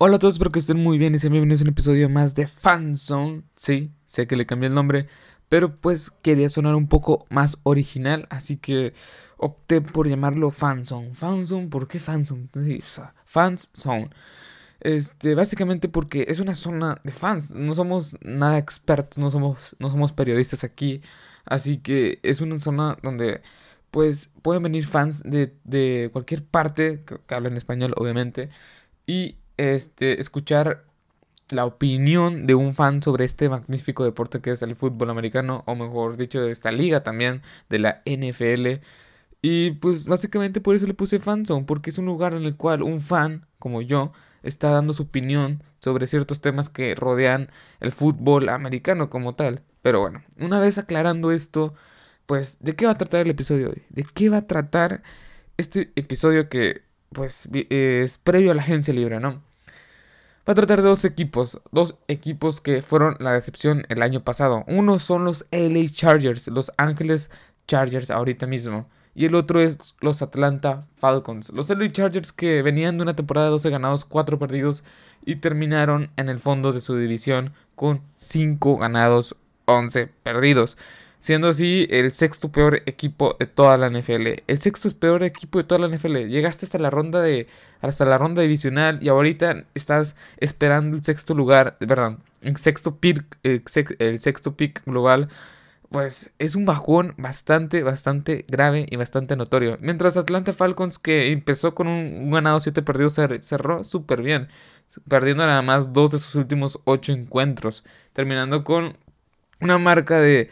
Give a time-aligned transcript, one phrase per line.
[0.00, 2.36] Hola a todos, espero que estén muy bien y sean bienvenidos a un episodio más
[2.36, 3.42] de Fanzone.
[3.56, 5.08] Sí, sé que le cambié el nombre,
[5.48, 8.94] pero pues quería sonar un poco más original, así que
[9.38, 11.14] opté por llamarlo Fanzone.
[11.14, 12.48] Fanzone, ¿por qué Fanzone?
[12.54, 12.80] Sí,
[13.24, 14.10] Fanzone.
[14.78, 17.50] Este, básicamente porque es una zona de fans.
[17.50, 21.02] No somos nada expertos, no somos, no somos periodistas aquí.
[21.44, 23.42] Así que es una zona donde
[23.90, 28.48] pues pueden venir fans de, de cualquier parte que, que español, obviamente.
[29.04, 30.86] Y este, escuchar
[31.50, 35.74] la opinión de un fan sobre este magnífico deporte que es el fútbol americano, o
[35.74, 38.82] mejor dicho, de esta liga también, de la NFL.
[39.42, 42.82] Y pues básicamente por eso le puse fanzone, porque es un lugar en el cual
[42.82, 48.48] un fan, como yo, está dando su opinión sobre ciertos temas que rodean el fútbol
[48.48, 49.62] americano como tal.
[49.82, 51.74] Pero bueno, una vez aclarando esto,
[52.26, 53.82] pues, ¿de qué va a tratar el episodio de hoy?
[53.90, 55.02] ¿De qué va a tratar
[55.56, 59.42] este episodio que, pues, es previo a la agencia libre, ¿no?
[60.48, 64.64] Va a tratar de dos equipos, dos equipos que fueron la decepción el año pasado.
[64.66, 67.30] Uno son los LA Chargers, los Ángeles
[67.66, 68.88] Chargers ahorita mismo.
[69.14, 71.50] Y el otro es los Atlanta Falcons.
[71.50, 74.84] Los LA Chargers que venían de una temporada de 12 ganados, 4 perdidos
[75.22, 80.78] y terminaron en el fondo de su división con 5 ganados, 11 perdidos
[81.20, 84.42] siendo así el sexto peor equipo de toda la NFL.
[84.46, 86.28] El sexto peor equipo de toda la NFL.
[86.28, 87.46] Llegaste hasta la ronda de
[87.80, 93.38] hasta la ronda divisional y ahorita estás esperando el sexto lugar, perdón, el sexto pick,
[93.42, 95.28] el, sexto pick global.
[95.90, 99.78] Pues es un bajón bastante, bastante grave y bastante notorio.
[99.80, 104.48] Mientras Atlanta Falcons, que empezó con un, ganado 7 perdidos, cerró súper bien.
[105.08, 107.84] Perdiendo nada más dos de sus últimos 8 encuentros.
[108.12, 108.98] Terminando con
[109.60, 110.50] una marca de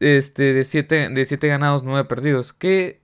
[0.00, 2.52] este, de 7 de siete ganados, 9 perdidos.
[2.52, 3.00] Que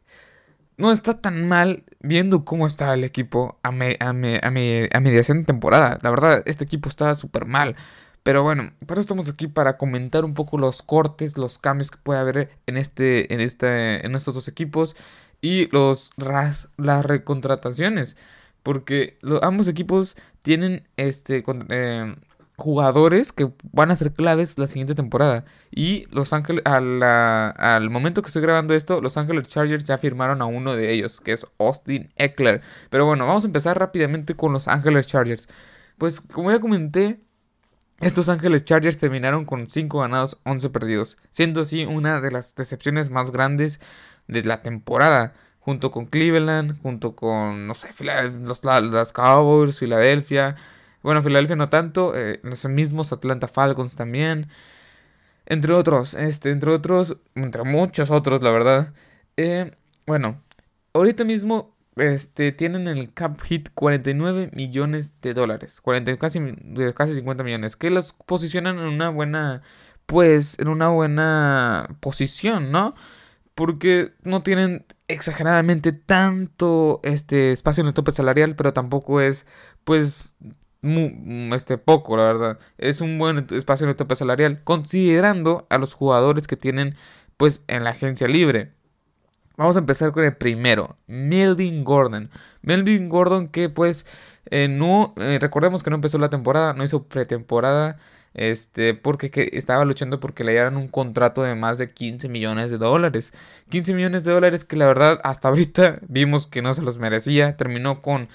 [0.77, 5.99] no está tan mal viendo cómo está el equipo a, a, mediación de temporada.
[6.03, 7.77] La verdad, este equipo está súper mal.
[8.23, 12.21] Pero bueno, para estamos aquí para comentar un poco los cortes, los cambios que puede
[12.21, 14.97] haber en este, en este, en estos dos equipos
[15.41, 16.69] y los las
[17.05, 18.17] recontrataciones,
[18.63, 22.15] porque ambos equipos tienen este eh,
[22.61, 25.45] jugadores que van a ser claves la siguiente temporada.
[25.71, 30.47] Y Los Ángeles, al momento que estoy grabando esto, Los Ángeles Chargers ya firmaron a
[30.47, 32.63] uno de ellos, que es Austin Eckler.
[32.91, 35.49] Pero bueno, vamos a empezar rápidamente con Los Ángeles Chargers.
[35.99, 37.21] Pues como ya comenté,
[38.01, 43.11] estos Ángeles Chargers terminaron con 5 ganados, 11 perdidos, siendo así una de las decepciones
[43.11, 43.81] más grandes
[44.27, 47.91] de la temporada junto con Cleveland, junto con, no sé,
[48.41, 50.57] los, los Cowboys, Filadelfia,
[51.03, 54.49] bueno, Filadelfia no tanto, eh, los mismos Atlanta Falcons también.
[55.47, 58.93] Entre otros, este, entre otros, entre muchos otros, la verdad.
[59.37, 59.73] Eh,
[60.07, 60.43] bueno,
[60.93, 65.81] ahorita mismo este, tienen el cap hit 49 millones de dólares.
[65.81, 66.41] 40, casi,
[66.95, 67.77] casi 50 millones.
[67.77, 69.63] Que los posicionan en una buena,
[70.07, 72.95] pues, en una buena posición, ¿no?
[73.55, 79.47] Porque no tienen exageradamente tanto este espacio en el tope salarial, pero tampoco es,
[79.85, 80.37] pues,
[80.83, 82.59] muy, este, poco, la verdad.
[82.79, 86.97] Es un buen espacio en el tope salarial, considerando a los jugadores que tienen,
[87.37, 88.73] pues, en la agencia libre.
[89.57, 92.31] Vamos a empezar con el primero, Melvin Gordon.
[92.63, 94.07] Melvin Gordon que, pues,
[94.47, 97.99] eh, no, eh, recordemos que no empezó la temporada, no hizo pretemporada,
[98.33, 102.71] este, porque que estaba luchando porque le dieran un contrato de más de 15 millones
[102.71, 103.33] de dólares.
[103.69, 107.57] 15 millones de dólares que la verdad hasta ahorita vimos que no se los merecía.
[107.57, 108.29] Terminó con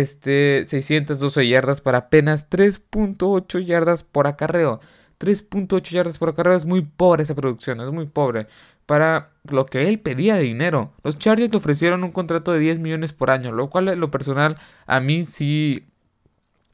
[0.00, 4.80] este, 612 yardas para apenas 3.8 yardas por acarreo.
[5.20, 8.46] 3.8 yardas por acarreo es muy pobre esa producción, es muy pobre.
[8.86, 10.94] Para lo que él pedía de dinero.
[11.04, 14.10] Los Chargers le ofrecieron un contrato de 10 millones por año, lo cual en lo
[14.10, 15.86] personal a mí sí...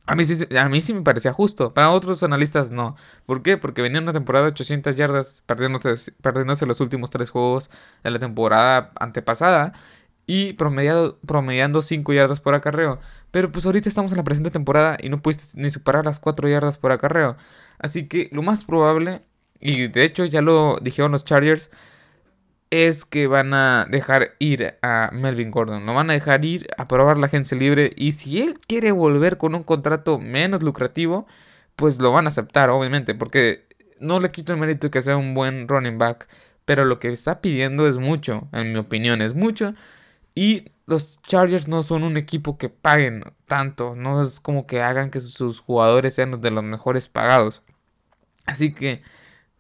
[0.07, 1.75] A mí, sí, a mí sí me parecía justo.
[1.75, 2.97] Para otros analistas no.
[3.27, 3.59] ¿Por qué?
[3.59, 7.69] Porque venía una temporada de 800 yardas, perdiéndose, perdiéndose los últimos tres juegos
[8.03, 9.75] de la temporada antepasada
[10.29, 13.01] y promediado, promediando 5 yardas por acarreo.
[13.33, 16.49] Pero pues ahorita estamos en la presente temporada y no pudiste ni superar las 4
[16.49, 17.37] yardas por acarreo.
[17.79, 19.23] Así que lo más probable,
[19.59, 21.71] y de hecho ya lo dijeron los Chargers,
[22.71, 25.87] es que van a dejar ir a Melvin Gordon.
[25.87, 27.93] Lo van a dejar ir a probar la agencia libre.
[27.97, 31.27] Y si él quiere volver con un contrato menos lucrativo,
[31.75, 33.15] pues lo van a aceptar, obviamente.
[33.15, 33.67] Porque
[33.99, 36.29] no le quito el mérito que sea un buen running back.
[36.67, 39.75] Pero lo que está pidiendo es mucho, en mi opinión, es mucho.
[40.39, 45.11] Y los Chargers no son un equipo que paguen tanto, no es como que hagan
[45.11, 47.65] que sus jugadores sean de los mejores pagados.
[48.47, 49.03] Así que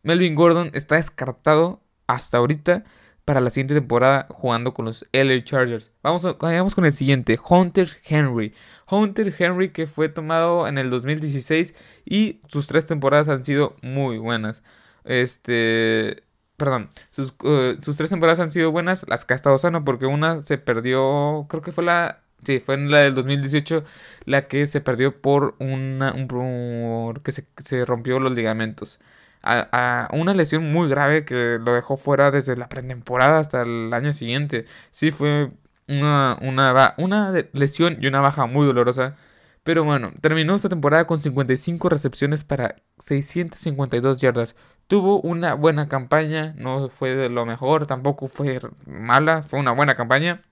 [0.04, 2.84] Melvin Gordon está descartado hasta ahorita
[3.24, 5.90] para la siguiente temporada jugando con los LA Chargers.
[6.00, 8.54] Vamos, vamos con el siguiente, Hunter Henry.
[8.88, 11.74] Hunter Henry que fue tomado en el 2016
[12.04, 14.62] y sus tres temporadas han sido muy buenas.
[15.02, 16.22] Este,
[16.58, 20.06] perdón, sus, eh, sus tres temporadas han sido buenas, las que ha estado sano porque
[20.06, 23.82] una se perdió, creo que fue la Sí, fue en la del 2018
[24.24, 29.00] la que se perdió por una, un, que se, se rompió los ligamentos
[29.42, 34.12] a, una lesión muy grave que lo dejó fuera desde la pretemporada hasta el año
[34.12, 34.66] siguiente.
[34.90, 35.50] Sí, fue
[35.88, 39.16] una, una, una lesión y una baja muy dolorosa.
[39.64, 44.56] Pero bueno, terminó esta temporada con 55 recepciones para 652 yardas.
[44.88, 49.96] Tuvo una buena campaña, no fue de lo mejor, tampoco fue mala, fue una buena
[49.96, 50.42] campaña.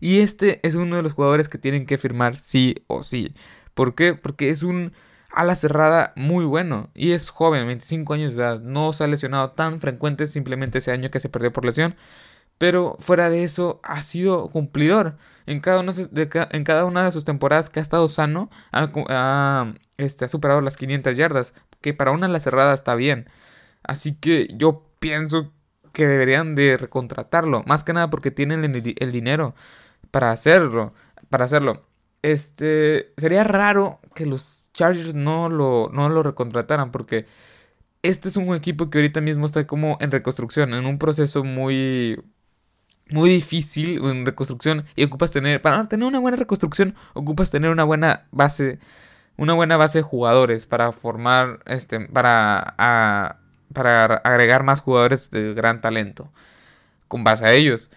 [0.00, 3.34] Y este es uno de los jugadores que tienen que firmar sí o sí.
[3.74, 4.14] ¿Por qué?
[4.14, 4.92] Porque es un
[5.32, 9.52] ala cerrada muy bueno y es joven, 25 años de edad, no se ha lesionado
[9.52, 11.96] tan frecuente, simplemente ese año que se perdió por lesión,
[12.58, 15.16] pero fuera de eso ha sido cumplidor.
[15.46, 20.76] En cada, una de, sus temporadas que ha estado sano, ha, este, ha superado las
[20.76, 23.28] 500 yardas, que para una ala cerrada está bien.
[23.82, 25.52] Así que yo pienso
[25.92, 29.54] que deberían de recontratarlo, más que nada porque tienen el, el dinero
[30.10, 30.94] para hacerlo,
[31.30, 31.86] para hacerlo.
[32.22, 37.26] Este, sería raro que los Chargers no lo, no lo recontrataran porque
[38.02, 42.20] este es un equipo que ahorita mismo está como en reconstrucción, en un proceso muy
[43.10, 47.84] muy difícil en reconstrucción y ocupas tener para tener una buena reconstrucción ocupas tener una
[47.84, 48.78] buena base
[49.36, 53.38] una buena base de jugadores para formar este para
[53.72, 56.30] para agregar más jugadores de gran talento
[57.08, 57.90] con base a ellos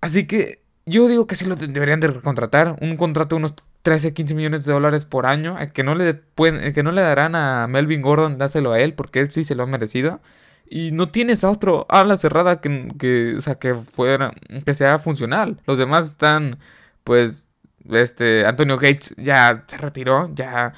[0.00, 2.76] así que yo digo que sí lo deberían de contratar.
[2.80, 5.58] Un contrato de unos 13, 15 millones de dólares por año.
[5.58, 8.94] El que no le, pueden, que no le darán a Melvin Gordon, dáselo a él,
[8.94, 10.20] porque él sí se lo ha merecido.
[10.68, 14.32] Y no tienes a otro ala cerrada que, que, o sea, que fuera,
[14.64, 15.60] que sea funcional.
[15.66, 16.58] Los demás están,
[17.04, 17.46] pues,
[17.88, 20.72] este, Antonio Gates ya se retiró, ya,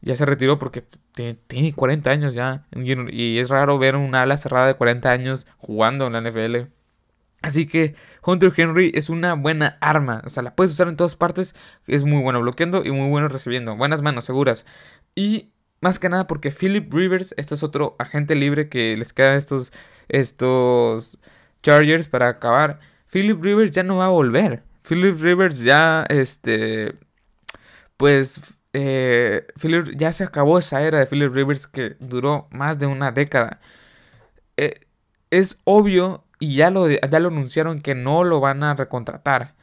[0.00, 0.84] ya se retiró porque
[1.46, 2.64] tiene 40 años ya.
[2.72, 6.68] Y es raro ver un ala cerrada de 40 años jugando en la NFL.
[7.42, 10.22] Así que Hunter Henry es una buena arma.
[10.24, 11.54] O sea, la puedes usar en todas partes.
[11.86, 13.76] Es muy bueno bloqueando y muy bueno recibiendo.
[13.76, 14.64] Buenas manos, seguras.
[15.14, 19.36] Y más que nada porque Philip Rivers, este es otro agente libre que les queda
[19.36, 19.72] estos,
[20.08, 21.18] estos
[21.62, 22.80] Chargers para acabar.
[23.12, 24.62] Philip Rivers ya no va a volver.
[24.86, 26.94] Philip Rivers ya, este,
[27.96, 28.40] pues,
[28.72, 33.12] eh, Philip, ya se acabó esa era de Philip Rivers que duró más de una
[33.12, 33.60] década.
[34.56, 34.80] Eh,
[35.30, 39.54] es obvio y ya lo, ya lo anunciaron que no lo van a recontratar.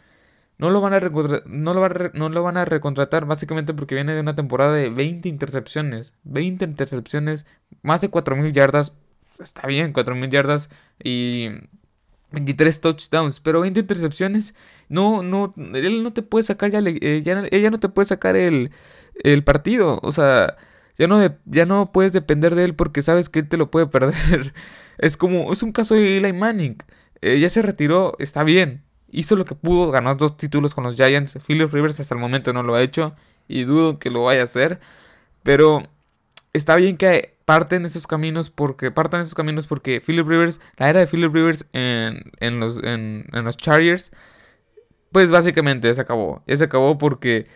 [0.58, 1.00] No lo van a,
[1.46, 6.14] no lo van a recontratar básicamente porque viene de una temporada de 20 intercepciones.
[6.24, 7.46] 20 intercepciones,
[7.82, 8.94] más de 4.000 yardas.
[9.40, 10.70] Está bien, 4.000 yardas
[11.04, 11.50] y
[12.32, 13.40] 23 touchdowns.
[13.40, 14.54] Pero 20 intercepciones,
[14.92, 18.72] no, no, él no te puede sacar ya, eh, ya no te puede sacar el,
[19.24, 20.00] el partido.
[20.04, 20.58] O sea,
[20.98, 23.88] ya no, ya no puedes depender de él porque sabes que él te lo puede
[23.88, 24.54] perder.
[24.98, 26.78] Es como, es un caso de Eli Manning.
[27.24, 28.84] Ya se retiró, está bien.
[29.10, 31.40] Hizo lo que pudo, ganó dos títulos con los Giants.
[31.48, 33.16] Philip Rivers hasta el momento no lo ha hecho
[33.48, 34.80] y dudo que lo vaya a hacer.
[35.42, 35.82] Pero
[36.54, 41.00] está bien que parten esos caminos porque partan esos caminos porque Philip Rivers, la era
[41.00, 44.12] de Philip Rivers en, en los, en los Chargers,
[45.12, 46.44] pues básicamente ya se acabó.
[46.48, 47.48] Se acabó porque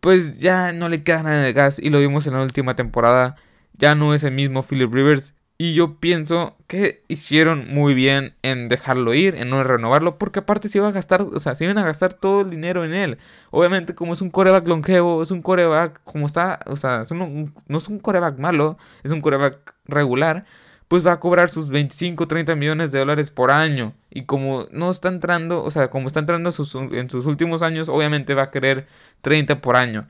[0.00, 3.36] pues ya no le queda nada de gas y lo vimos en la última temporada.
[3.74, 5.34] Ya no es el mismo Philip Rivers.
[5.60, 10.68] Y yo pienso que hicieron muy bien en dejarlo ir, en no renovarlo, porque aparte
[10.68, 13.18] se iba a gastar, o sea, se iban a gastar todo el dinero en él.
[13.50, 17.88] Obviamente, como es un coreback longevo, es un coreback como está, o sea, no es
[17.88, 20.44] un coreback malo, es un coreback regular,
[20.88, 23.94] pues va a cobrar sus 25, 30 millones de dólares por año.
[24.10, 28.34] Y como no está entrando, o sea, como está entrando en sus últimos años, obviamente
[28.34, 28.86] va a querer
[29.22, 30.08] 30 por año.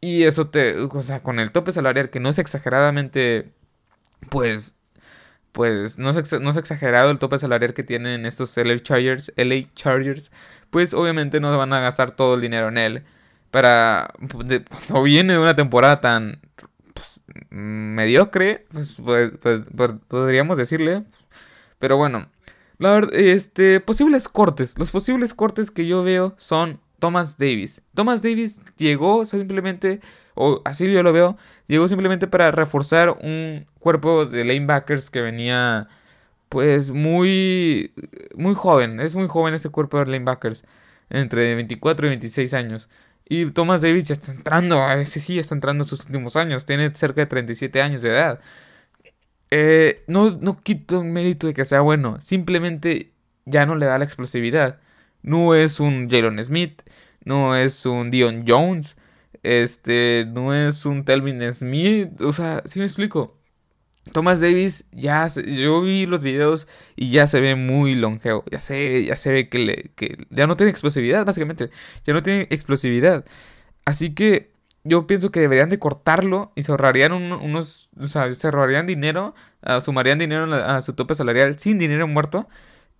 [0.00, 3.52] Y eso te, o sea, con el tope salarial que no es exageradamente,
[4.30, 4.74] pues
[5.52, 9.64] pues no es, no es exagerado el tope salarial que tienen estos LA Chargers, LA
[9.74, 10.30] Chargers,
[10.70, 13.02] pues obviamente no van a gastar todo el dinero en él.
[13.50, 14.12] Para,
[14.92, 16.40] o viene una temporada tan
[17.50, 21.04] mediocre, pues, pues, pues, podríamos decirle.
[21.78, 22.28] Pero bueno,
[23.12, 24.78] este, posibles cortes.
[24.78, 27.82] Los posibles cortes que yo veo son Thomas Davis.
[27.94, 30.00] Thomas Davis llegó simplemente,
[30.34, 35.88] o así yo lo veo, llegó simplemente para reforzar un cuerpo de lanebackers que venía
[36.48, 37.92] pues muy
[38.36, 40.64] muy joven, es muy joven este cuerpo de lanebackers,
[41.08, 42.88] entre 24 y 26 años.
[43.30, 46.92] Y Thomas Davis ya está entrando, ese sí, está entrando en sus últimos años, tiene
[46.96, 48.40] cerca de 37 años de edad.
[49.52, 53.12] Eh, no, no quito el mérito de que sea bueno, simplemente
[53.44, 54.80] ya no le da la explosividad.
[55.22, 56.82] No es un Jalen Smith,
[57.24, 58.96] no es un Dion Jones,
[59.44, 63.39] este, no es un Telvin Smith, o sea, si me explico.
[64.12, 66.66] Thomas Davis ya yo vi los videos
[66.96, 70.70] y ya se ve muy longevo, ya se ya se ve que, ya no tiene
[70.70, 71.70] explosividad básicamente,
[72.04, 73.24] ya no tiene explosividad.
[73.84, 74.52] Así que
[74.84, 79.34] yo pienso que deberían de cortarlo y se ahorrarían unos, o sea, se ahorrarían dinero,
[79.66, 82.48] uh, sumarían dinero a su tope salarial sin dinero muerto.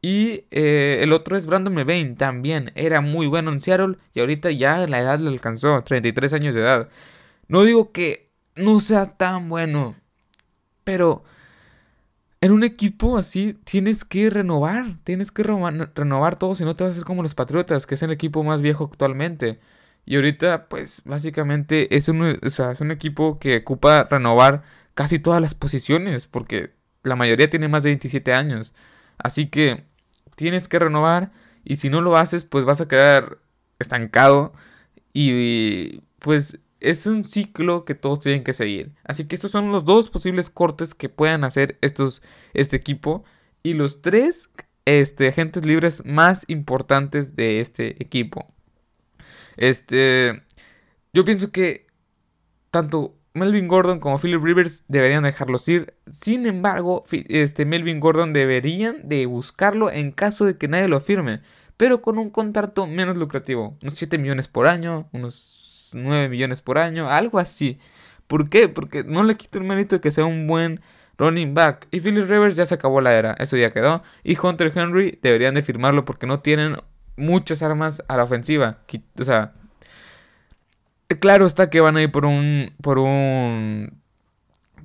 [0.03, 4.51] Y eh, el otro es Brandon Mebane, también era muy bueno en Seattle y ahorita
[4.51, 6.89] ya la edad le alcanzó, 33 años de edad.
[7.49, 9.97] No digo que no sea tan bueno,
[10.85, 11.25] pero
[12.41, 16.93] en un equipo así tienes que renovar, tienes que renovar todo, si no te vas
[16.93, 19.61] a hacer como los Patriotas, que es el equipo más viejo actualmente.
[20.07, 24.63] Y ahorita, pues básicamente es un, es un equipo que ocupa renovar
[24.95, 26.73] casi todas las posiciones, porque
[27.03, 28.73] la mayoría tiene más de 27 años.
[29.19, 29.85] Así que
[30.37, 31.33] tienes que renovar
[31.65, 33.39] y si no lo haces, pues vas a quedar
[33.79, 34.53] estancado
[35.13, 38.93] y pues es un ciclo que todos tienen que seguir.
[39.05, 42.23] Así que estos son los dos posibles cortes que puedan hacer estos,
[42.55, 43.25] este equipo
[43.63, 44.51] y los tres
[44.85, 48.53] este, agentes libres más importantes de este equipo.
[49.57, 50.43] Este,
[51.13, 51.87] yo pienso que
[52.71, 55.95] tanto Melvin Gordon como Philip Rivers deberían dejarlos ir.
[56.11, 61.43] Sin embargo, este Melvin Gordon deberían de buscarlo en caso de que nadie lo firme,
[61.77, 65.61] pero con un contrato menos lucrativo, unos 7 millones por año, unos
[65.95, 67.79] 9 millones por año, algo así.
[68.27, 68.69] ¿Por qué?
[68.69, 70.81] Porque no le quito el mérito de que sea un buen
[71.19, 71.87] running back.
[71.91, 74.03] Y Philip Rivers ya se acabó la era, eso ya quedó.
[74.25, 76.77] Y Hunter Henry deberían de firmarlo porque no tienen
[77.17, 78.79] muchas armas a la ofensiva.
[79.19, 79.53] O sea,
[81.21, 84.01] claro está que van a ir por un por un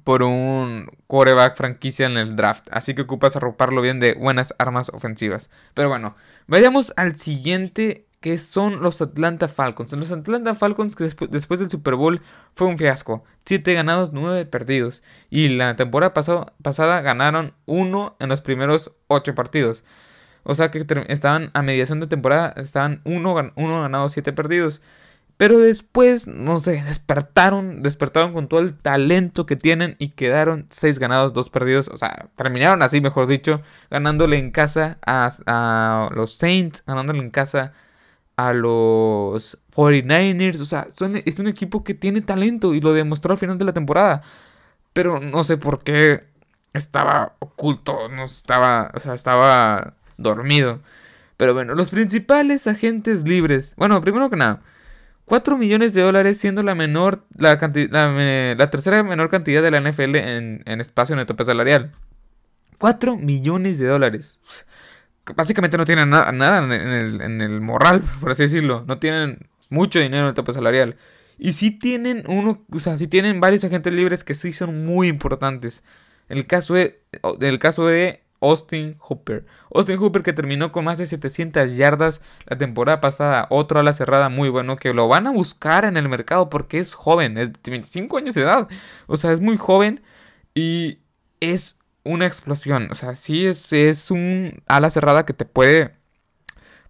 [0.04, 4.90] por un quarterback franquicia en el draft, así que ocupas arroparlo bien de buenas armas
[4.90, 5.50] ofensivas.
[5.74, 9.94] Pero bueno, vayamos al siguiente que son los Atlanta Falcons.
[9.94, 12.24] Los Atlanta Falcons que después, del Super Bowl
[12.55, 13.24] fue un fiasco.
[13.46, 15.03] 7 ganados, 9 perdidos.
[15.29, 19.84] Y la temporada pasada ganaron 1 en los primeros 8 partidos.
[20.41, 24.82] O sea que estaban a mediación de temporada, estaban 1 uno ganados, 7 perdidos.
[25.38, 30.98] Pero después, no sé, despertaron, despertaron con todo el talento que tienen y quedaron 6
[30.98, 31.89] ganados, 2 perdidos.
[31.89, 37.74] O sea, terminaron así, mejor dicho, ganándole en casa a, los Saints, ganándole en casa
[38.38, 40.60] a los 49ers.
[40.60, 40.88] O sea,
[41.25, 44.22] es un equipo que tiene talento y lo demostró al final de la temporada.
[44.94, 46.24] Pero no sé por qué
[46.74, 50.82] estaba oculto, no estaba, o sea, estaba dormido.
[51.38, 53.74] Pero bueno, los principales agentes libres.
[53.77, 54.62] Bueno, primero que nada.
[55.25, 60.15] 4 millones de dólares siendo la menor, la, la, tercera menor cantidad de la NFL
[60.15, 61.92] en, espacio neto salarial.
[62.77, 64.39] 4 millones de dólares.
[65.36, 68.84] Básicamente no tienen nada en, el, en, el, moral, por así decirlo.
[68.88, 70.98] No tienen mucho dinero en el tope salarial.
[71.38, 75.08] Y sí tienen uno, o sea, sí tienen varios agentes libres que sí son muy
[75.08, 75.84] importantes.
[76.29, 77.01] El caso de,
[77.41, 79.46] el caso de Austin Hooper.
[79.74, 83.48] Austin Hooper que terminó con más de 700 yardas la temporada pasada.
[83.50, 86.79] Otro a la cerrada muy bueno que lo van a buscar en el mercado porque
[86.79, 88.67] es joven, es de 25 años de edad.
[89.08, 90.01] O sea, es muy joven
[90.53, 91.00] y
[91.39, 92.90] es una explosión.
[92.92, 95.94] O sea, sí es, es un ala cerrada que te puede...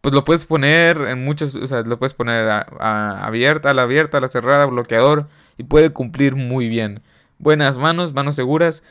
[0.02, 3.82] Pues lo puedes poner en muchos, o sea, lo puedes poner a, abierta, a la
[3.84, 7.02] abierta, a la cerrada, bloqueador y puede cumplir muy bien.
[7.40, 8.84] Buenas manos, manos seguras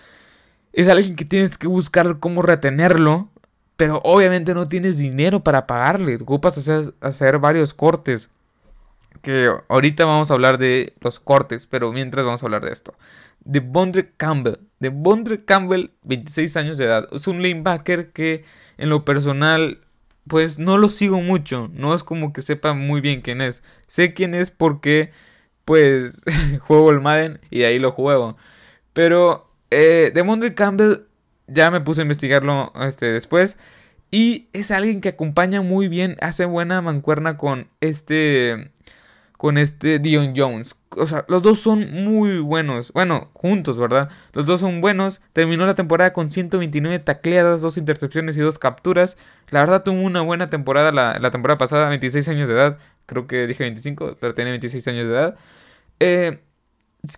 [0.74, 3.30] es alguien que tienes que buscar cómo retenerlo,
[3.76, 6.16] pero obviamente no tienes dinero para pagarle.
[6.16, 8.28] Ocupas hacer, hacer varios cortes.
[9.22, 12.94] Que ahorita vamos a hablar de los cortes, pero mientras vamos a hablar de esto.
[13.44, 14.58] De Bondre Campbell.
[14.80, 17.08] De Bondre Campbell, 26 años de edad.
[17.12, 18.44] Es un linebacker que
[18.76, 19.80] en lo personal,
[20.26, 21.70] pues no lo sigo mucho.
[21.72, 23.62] No es como que sepa muy bien quién es.
[23.86, 25.12] Sé quién es porque,
[25.64, 26.24] pues,
[26.60, 28.36] juego el Madden y de ahí lo juego.
[28.92, 31.06] Pero eh, de Campbell
[31.46, 33.56] ya me puse a investigarlo este, después.
[34.10, 38.70] Y es alguien que acompaña muy bien, hace buena mancuerna con este.
[39.36, 40.76] Con este Dion Jones.
[40.96, 42.92] O sea, los dos son muy buenos.
[42.92, 44.10] Bueno, juntos, ¿verdad?
[44.32, 45.20] Los dos son buenos.
[45.32, 49.16] Terminó la temporada con 129 tacleadas, dos intercepciones y dos capturas.
[49.50, 52.78] La verdad tuvo una buena temporada la, temporada pasada, 26 años de edad.
[53.06, 55.36] Creo que dije 25, pero tiene 26 años de edad.
[56.00, 56.40] Eh,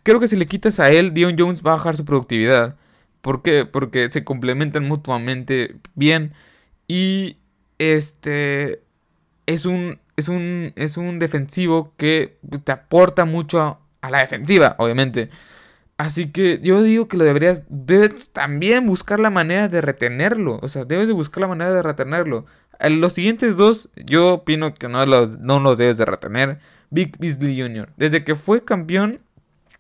[0.02, 2.76] creo que si le quitas a él, Dion Jones va a bajar su productividad.
[3.21, 3.64] ¿Por qué?
[3.66, 6.33] Porque se complementan mutuamente bien.
[6.88, 7.38] Y
[7.78, 8.83] este
[9.47, 15.30] es un, es un, es un defensivo que te aporta mucho a, la defensiva, obviamente.
[15.99, 20.58] Así que yo digo que lo deberías, debes también buscar la manera de retenerlo.
[20.62, 22.46] O sea, debes de buscar la manera de retenerlo.
[22.80, 26.58] los siguientes dos, yo opino que no los, no los debes de retener.
[26.90, 27.88] Big Beasley Jr.
[27.96, 29.20] Desde que fue campeón,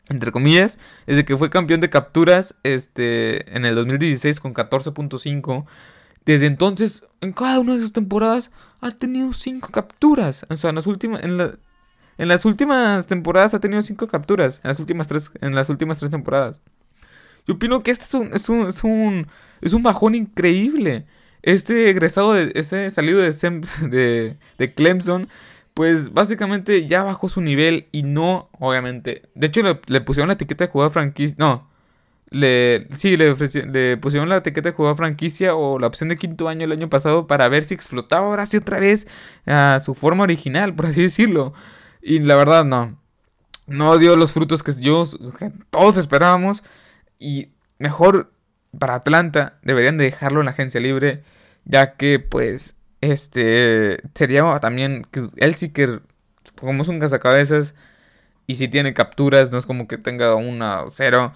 [0.08, 5.66] entre comillas, desde que fue campeón de capturas este, en el 2016 con 14.5.
[6.26, 10.44] Desde entonces, en cada una de sus temporadas, ha tenido 5 capturas.
[10.50, 11.52] O sea, en las últimas, en la,
[12.18, 14.60] en las últimas temporadas ha tenido 5 capturas.
[14.64, 16.60] En las últimas 3 en las últimas tres temporadas.
[17.46, 19.28] Yo opino que este es un, es un, es un,
[19.60, 21.06] es un bajón increíble.
[21.42, 23.32] Este egresado, de, este salido de,
[23.88, 25.28] de, de Clemson,
[25.74, 29.28] pues básicamente ya bajó su nivel y no, obviamente.
[29.34, 31.36] De hecho, le, pusieron la etiqueta de jugador franquicia.
[31.38, 31.68] No.
[32.30, 33.34] Le, sí, le,
[33.72, 36.90] le pusieron la etiqueta de jugador franquicia o la opción de quinto año el año
[36.90, 39.06] pasado para ver si explotaba ahora sí otra vez
[39.46, 41.52] a su forma original, por así decirlo.
[42.02, 42.98] Y la verdad, no.
[43.66, 45.04] No dio los frutos que yo,
[45.70, 46.62] todos esperábamos.
[47.18, 48.32] Y mejor
[48.78, 51.22] para Atlanta deberían de dejarlo en la agencia libre.
[51.64, 56.00] Ya que, pues, este sería también que él sí que,
[56.60, 57.74] como es un cazacabezas.
[58.46, 61.32] Y si tiene capturas, no es como que tenga una o cero.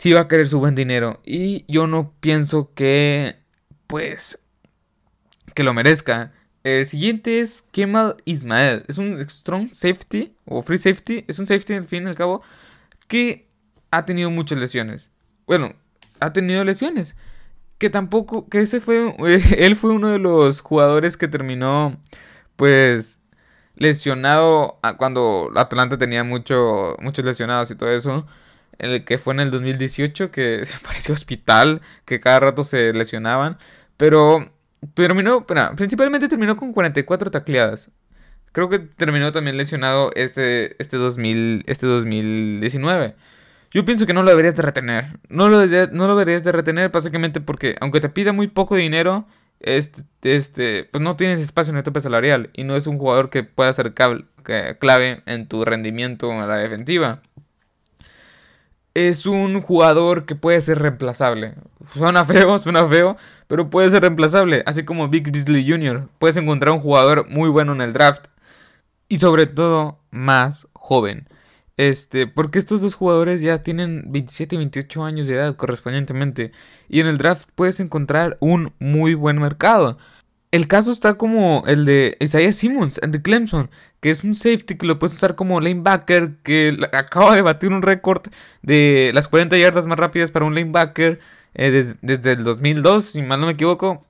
[0.00, 1.20] Sí va a querer su buen dinero.
[1.26, 3.36] Y yo no pienso que,
[3.86, 4.38] pues,
[5.54, 6.32] que lo merezca.
[6.64, 8.82] El siguiente es Kemal Ismael.
[8.88, 11.26] Es un strong safety o free safety.
[11.28, 12.40] Es un safety al fin y al cabo
[13.08, 13.46] que
[13.90, 15.10] ha tenido muchas lesiones.
[15.46, 15.74] Bueno,
[16.18, 17.14] ha tenido lesiones.
[17.76, 19.14] Que tampoco, que ese fue,
[19.58, 22.00] él fue uno de los jugadores que terminó
[22.56, 23.20] pues
[23.76, 28.26] lesionado cuando Atlanta tenía mucho, muchos lesionados y todo eso.
[28.80, 33.58] El que fue en el 2018 que parecía hospital, que cada rato se lesionaban.
[33.96, 34.50] Pero
[34.94, 35.46] Terminó,
[35.76, 37.90] principalmente terminó con 44 tacleadas.
[38.52, 43.14] Creo que terminó también lesionado este, este, 2000, este 2019.
[43.70, 45.18] Yo pienso que no lo deberías de retener.
[45.28, 49.28] No lo, no lo deberías de retener básicamente porque aunque te pida muy poco dinero,
[49.60, 53.28] este, este, pues no tienes espacio en el tope salarial y no es un jugador
[53.28, 57.20] que pueda ser clave en tu rendimiento en la defensiva
[58.94, 61.54] es un jugador que puede ser reemplazable.
[61.92, 64.62] Suena feo, suena feo, pero puede ser reemplazable.
[64.66, 66.08] Así como Big Beasley Jr.
[66.18, 68.26] Puedes encontrar un jugador muy bueno en el draft.
[69.08, 71.28] Y sobre todo, más joven.
[71.76, 76.52] Este, porque estos dos jugadores ya tienen 27 y 28 años de edad correspondientemente.
[76.88, 79.96] Y en el draft puedes encontrar un muy buen mercado.
[80.50, 84.76] El caso está como el de Isaiah Simmons, el de Clemson, que es un safety
[84.76, 88.22] que lo puedes usar como lanebacker, que acaba de batir un récord
[88.62, 91.20] de las 40 yardas más rápidas para un lanebacker
[91.54, 94.04] eh, desde el 2002, si mal no me equivoco.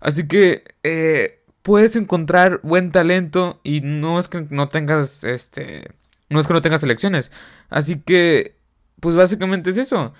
[0.00, 5.92] Así que eh, puedes encontrar buen talento y no es que no tengas, este,
[6.28, 7.30] no es que no tengas elecciones.
[7.68, 8.56] Así que,
[9.00, 10.12] pues básicamente es eso.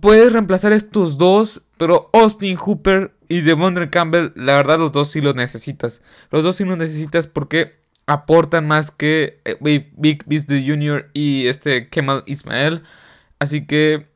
[0.00, 5.20] Puedes reemplazar estos dos, pero Austin Hooper y Devondre Campbell, la verdad los dos sí
[5.20, 6.02] los necesitas.
[6.30, 9.56] Los dos sí los necesitas porque aportan más que eh,
[9.96, 11.10] Big Beasley Jr.
[11.12, 12.82] y este Kemal Ismael.
[13.38, 14.08] Así que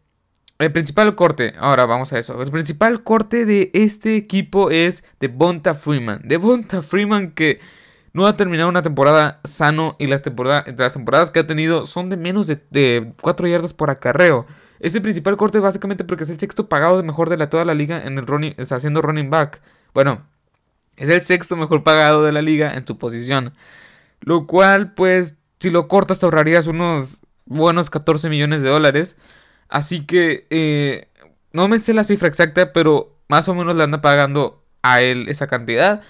[0.59, 2.41] el principal corte, ahora vamos a eso.
[2.43, 6.23] El principal corte de este equipo es Devonta Freeman.
[6.25, 7.61] Devonta Freeman que
[8.13, 10.23] no ha terminado una temporada sano y las,
[10.77, 14.47] las temporadas que ha tenido son de menos de, de 4 yardas por acarreo.
[14.81, 17.65] Es el principal corte básicamente porque es el sexto pagado de mejor de la, toda
[17.65, 19.61] la liga en el running, está haciendo running back.
[19.95, 20.19] Bueno,
[20.97, 23.55] es el sexto mejor pagado de la liga en su posición.
[24.21, 29.17] Lo cual, pues, si lo cortas te ahorrarías unos buenos 14 millones de dólares.
[29.69, 31.09] Así que, eh,
[31.53, 35.29] no me sé la cifra exacta, pero más o menos le anda pagando a él
[35.29, 36.03] esa cantidad.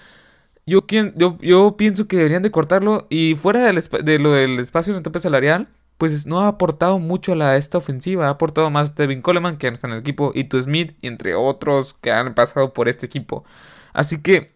[0.65, 4.97] Yo, yo, yo pienso que deberían de cortarlo y fuera de lo del espacio en
[4.97, 5.67] el tope salarial
[5.99, 8.27] pues no ha aportado mucho a esta ofensiva.
[8.27, 11.35] Ha aportado más Devin Coleman, que está en el equipo, y tu Smith, y entre
[11.35, 13.43] otros que han pasado por este equipo.
[13.91, 14.53] Así que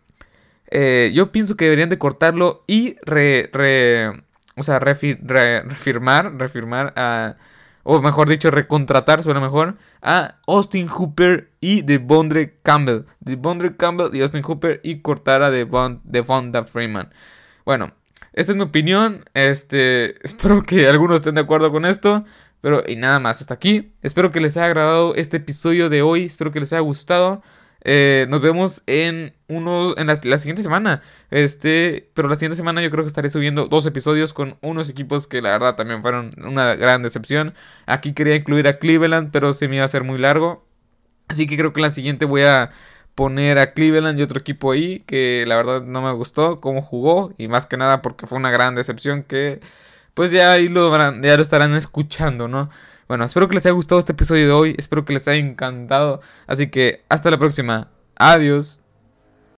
[0.71, 3.51] eh, yo pienso que deberían de cortarlo y re,
[4.55, 7.35] o sea, refirmar, refirmar a,
[7.83, 13.05] o mejor dicho, recontratar, suena mejor, a Austin Hooper y Devondre Campbell.
[13.19, 17.13] Devondre Campbell y Austin Hooper y cortar a Devonda Freeman.
[17.65, 17.91] Bueno,
[18.33, 19.25] esta es mi opinión.
[19.33, 22.25] Este, espero que algunos estén de acuerdo con esto.
[22.61, 23.93] Pero y nada más, hasta aquí.
[24.01, 26.25] Espero que les haya agradado este episodio de hoy.
[26.25, 27.41] Espero que les haya gustado.
[27.85, 31.01] Eh, nos vemos en uno en la, siguiente semana.
[31.29, 35.27] Este, pero la siguiente semana yo creo que estaré subiendo dos episodios con unos equipos
[35.27, 37.53] que la verdad también fueron una gran decepción.
[37.85, 40.65] Aquí quería incluir a Cleveland, pero se me iba a hacer muy largo.
[41.27, 42.71] Así que creo que la siguiente voy a
[43.15, 47.33] poner a Cleveland y otro equipo ahí que la verdad no me gustó cómo jugó
[47.37, 49.61] y más que nada porque fue una gran decepción que
[50.13, 52.69] pues ya ahí lo, ya lo estarán escuchando, ¿no?
[53.07, 56.21] Bueno, espero que les haya gustado este episodio de hoy, espero que les haya encantado.
[56.47, 57.89] Así que hasta la próxima.
[58.15, 58.82] Adiós.